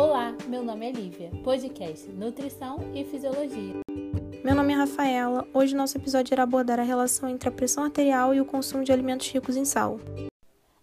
[0.00, 3.74] Olá, meu nome é Lívia, podcast Nutrição e Fisiologia.
[4.42, 5.46] Meu nome é Rafaela.
[5.52, 8.90] Hoje nosso episódio irá abordar a relação entre a pressão arterial e o consumo de
[8.90, 9.98] alimentos ricos em sal.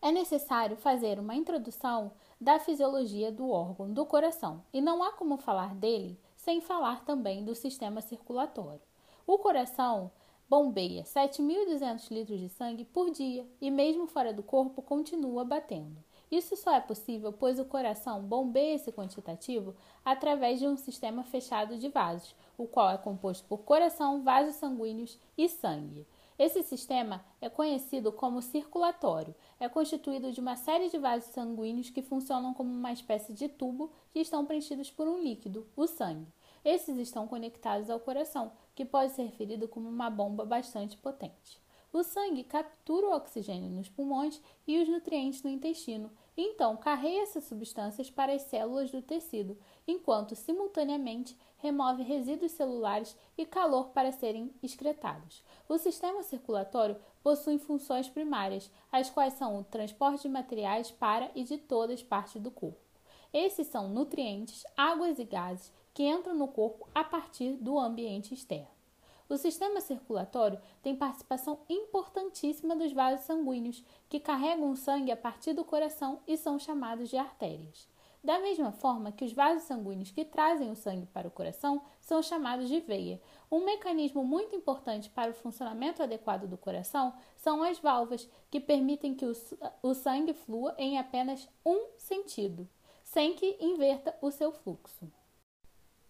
[0.04, 5.36] É necessário fazer uma introdução da fisiologia do órgão do coração, e não há como
[5.38, 8.84] falar dele sem falar também do sistema circulatório.
[9.25, 10.11] O coração
[10.47, 16.05] bombeia 7.200 litros de sangue por dia e, mesmo fora do corpo, continua batendo.
[16.30, 21.77] Isso só é possível pois o coração bombeia esse quantitativo através de um sistema fechado
[21.77, 26.05] de vasos, o qual é composto por coração, vasos sanguíneos e sangue.
[26.38, 29.34] Esse sistema é conhecido como circulatório.
[29.59, 33.91] É constituído de uma série de vasos sanguíneos que funcionam como uma espécie de tubo
[34.12, 36.31] que estão preenchidos por um líquido, o sangue.
[36.64, 41.59] Esses estão conectados ao coração, que pode ser referido como uma bomba bastante potente.
[41.98, 47.23] O sangue captura o oxigênio nos pulmões e os nutrientes no intestino, e então carrega
[47.23, 54.12] essas substâncias para as células do tecido, enquanto simultaneamente remove resíduos celulares e calor para
[54.12, 55.44] serem excretados.
[55.67, 61.44] O sistema circulatório possui funções primárias, as quais são o transporte de materiais para e
[61.44, 62.78] de todas as partes do corpo.
[63.34, 68.77] Esses são nutrientes, águas e gases que entram no corpo a partir do ambiente externo.
[69.30, 75.52] O sistema circulatório tem participação importantíssima dos vasos sanguíneos, que carregam o sangue a partir
[75.53, 77.89] do coração e são chamados de artérias.
[78.23, 82.22] Da mesma forma que os vasos sanguíneos que trazem o sangue para o coração são
[82.22, 83.22] chamados de veia.
[83.52, 89.14] Um mecanismo muito importante para o funcionamento adequado do coração são as válvulas, que permitem
[89.14, 89.25] que
[89.83, 92.67] o sangue flua em apenas um sentido,
[93.03, 95.11] sem que inverta o seu fluxo.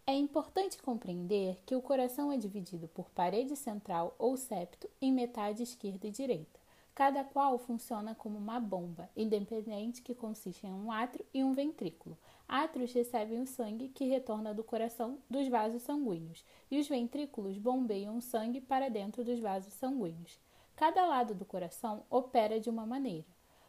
[0.09, 5.61] É importante compreender que o coração é dividido por parede central ou septo em metade
[5.61, 6.57] esquerda e direita,
[6.95, 12.17] cada qual funciona como uma bomba, independente que consiste em um átrio e um ventrículo.
[12.47, 18.15] Átrios recebem o sangue que retorna do coração dos vasos sanguíneos, e os ventrículos bombeiam
[18.15, 20.39] o sangue para dentro dos vasos sanguíneos.
[20.73, 23.27] Cada lado do coração opera de uma maneira.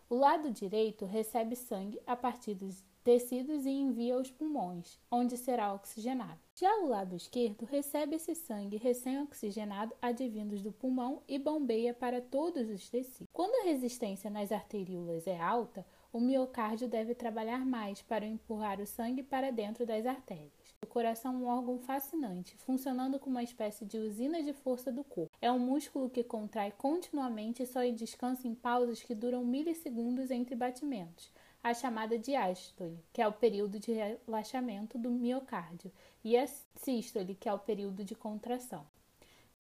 [0.09, 5.72] O lado direito recebe sangue a partir dos tecidos e envia aos pulmões, onde será
[5.72, 6.38] oxigenado.
[6.54, 12.68] Já o lado esquerdo recebe esse sangue recém-oxigenado advindos do pulmão e bombeia para todos
[12.68, 13.26] os tecidos.
[13.32, 18.86] Quando a resistência nas arteríolas é alta, o miocárdio deve trabalhar mais para empurrar o
[18.86, 20.76] sangue para dentro das artérias.
[20.82, 25.02] O coração é um órgão fascinante, funcionando como uma espécie de usina de força do
[25.02, 25.32] corpo.
[25.41, 30.54] É um músculo que contrai continuamente e só descansa em pausas que duram milissegundos entre
[30.54, 31.32] batimentos
[31.68, 35.92] a chamada diástole, que é o período de relaxamento do miocárdio,
[36.24, 36.46] e a
[36.76, 38.84] sístole, que é o período de contração.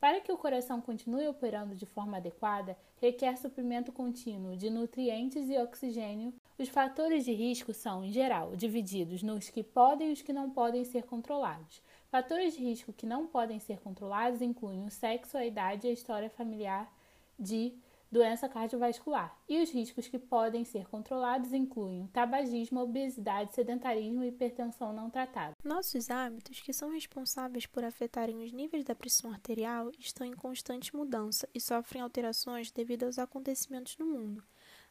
[0.00, 5.58] Para que o coração continue operando de forma adequada, requer suprimento contínuo de nutrientes e
[5.58, 6.32] oxigênio.
[6.56, 10.50] Os fatores de risco são, em geral, divididos nos que podem e os que não
[10.50, 11.82] podem ser controlados.
[12.10, 15.92] Fatores de risco que não podem ser controlados incluem o sexo, a idade e a
[15.92, 16.90] história familiar
[17.38, 17.74] de
[18.10, 19.36] doença cardiovascular.
[19.48, 25.54] E os riscos que podem ser controlados incluem tabagismo, obesidade, sedentarismo e hipertensão não tratada.
[25.62, 30.94] Nossos hábitos, que são responsáveis por afetarem os níveis da pressão arterial, estão em constante
[30.94, 34.42] mudança e sofrem alterações devido aos acontecimentos no mundo.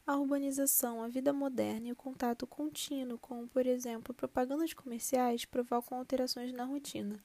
[0.06, 5.98] A urbanização, a vida moderna e o contato contínuo, como por exemplo propagandas comerciais, provocam
[5.98, 7.22] alterações na rotina.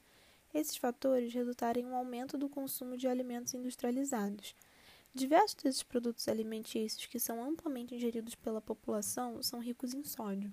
[0.52, 4.54] Esses fatores resultaram em um aumento do consumo de alimentos industrializados.
[5.14, 10.50] Diversos desses produtos alimentícios que são amplamente ingeridos pela população são ricos em sódio.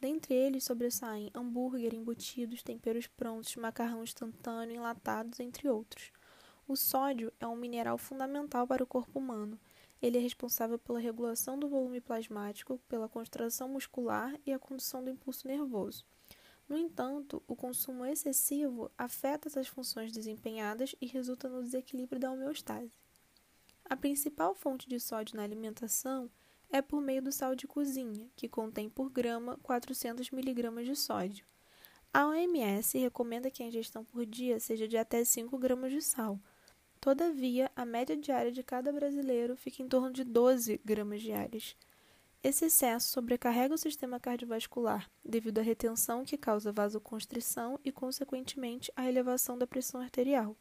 [0.00, 6.12] Dentre eles sobressaem hambúrguer, embutidos, temperos prontos, macarrão instantâneo, enlatados, entre outros.
[6.68, 9.58] O sódio é um mineral fundamental para o corpo humano.
[10.00, 15.10] Ele é responsável pela regulação do volume plasmático, pela contração muscular e a condução do
[15.10, 16.06] impulso nervoso.
[16.68, 23.05] No entanto, o consumo excessivo afeta essas funções desempenhadas e resulta no desequilíbrio da homeostase.
[23.88, 26.28] A principal fonte de sódio na alimentação
[26.70, 31.46] é por meio do sal de cozinha, que contém por grama 400 mg de sódio.
[32.12, 36.40] A OMS recomenda que a ingestão por dia seja de até 5 gramas de sal.
[37.00, 41.76] Todavia, a média diária de cada brasileiro fica em torno de 12 gramas diárias.
[42.42, 49.08] Esse excesso sobrecarrega o sistema cardiovascular, devido à retenção que causa vasoconstrição e, consequentemente, a
[49.08, 50.56] elevação da pressão arterial.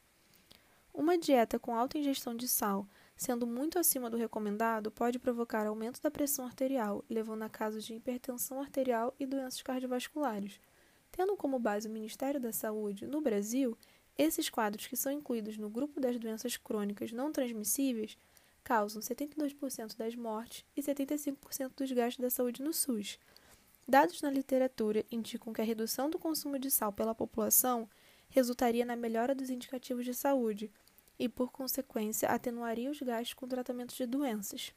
[0.94, 6.02] Uma dieta com alta ingestão de sal, sendo muito acima do recomendado, pode provocar aumento
[6.02, 10.60] da pressão arterial, levando a casos de hipertensão arterial e doenças cardiovasculares.
[11.12, 13.78] Tendo como base o Ministério da Saúde, no Brasil,
[14.18, 18.18] esses quadros que são incluídos no grupo das doenças crônicas não transmissíveis
[18.64, 23.20] causam 72% das mortes e 75% dos gastos da saúde no SUS.
[23.88, 27.88] Dados na literatura indicam que a redução do consumo de sal pela população
[28.30, 30.72] resultaria na melhora dos indicativos de saúde
[31.18, 34.74] e, por consequência, atenuaria os gastos com tratamentos de doenças.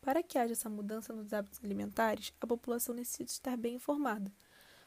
[0.00, 4.32] Para que haja essa mudança nos hábitos alimentares, a população necessita estar bem informada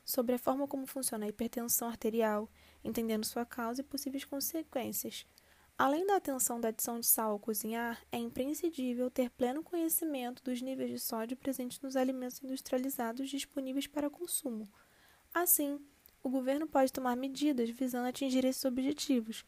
[0.06, 2.50] sobre a forma como funciona a hipertensão arterial,
[2.83, 5.25] entendendo sua causa e possíveis consequências.
[5.77, 10.62] Além da atenção da adição de sal ao cozinhar, é imprescindível ter pleno conhecimento dos
[10.62, 14.68] níveis de sódio presentes nos alimentos industrializados disponíveis para consumo.
[15.33, 15.80] Assim,
[16.21, 19.45] o governo pode tomar medidas visando atingir esses objetivos.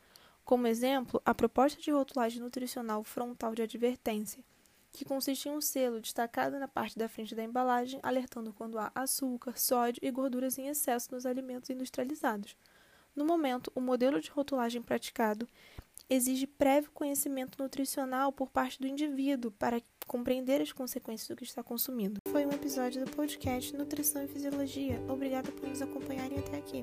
[0.52, 4.44] Como exemplo, a proposta de rotulagem nutricional frontal de advertência,
[4.92, 8.92] que consiste em um selo destacado na parte da frente da embalagem, alertando quando há
[8.94, 12.58] açúcar, sódio e gorduras em excesso nos alimentos industrializados.
[13.16, 15.48] No momento, o modelo de rotulagem praticado
[16.10, 21.64] exige prévio conhecimento nutricional por parte do indivíduo para compreender as consequências do que está
[21.64, 22.20] consumindo.
[22.28, 25.02] Foi um episódio do podcast Nutrição e Fisiologia.
[25.08, 26.80] Obrigada por nos acompanharem até aqui.